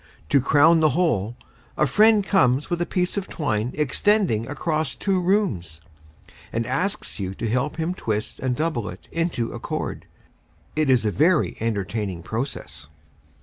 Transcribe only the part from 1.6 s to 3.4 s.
a friend comes with a piece of